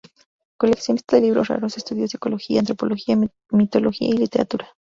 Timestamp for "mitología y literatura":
3.51-4.67